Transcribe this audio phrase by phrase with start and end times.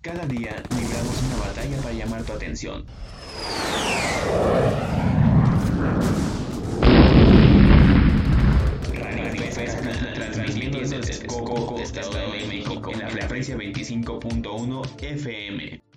[0.00, 2.84] Cada día libramos una batalla para llamar tu atención.
[8.92, 15.87] Radio Fresca, transmitiendo desde Coco, Estado de México, en la frecuencia 25.1 FM.